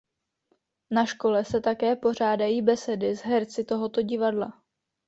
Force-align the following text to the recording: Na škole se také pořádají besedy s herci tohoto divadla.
Na 0.91 1.05
škole 1.05 1.45
se 1.45 1.61
také 1.61 1.95
pořádají 1.95 2.61
besedy 2.61 3.15
s 3.15 3.21
herci 3.21 3.63
tohoto 3.63 4.01
divadla. 4.01 4.61